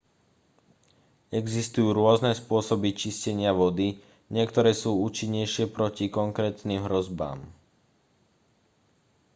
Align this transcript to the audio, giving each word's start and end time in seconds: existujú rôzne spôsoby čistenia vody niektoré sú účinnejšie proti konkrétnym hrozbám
existujú 1.39 1.87
rôzne 2.01 2.31
spôsoby 2.41 2.89
čistenia 3.01 3.51
vody 3.61 3.87
niektoré 4.37 4.71
sú 4.81 4.89
účinnejšie 5.07 5.65
proti 5.75 6.05
konkrétnym 6.19 6.81
hrozbám 6.89 7.39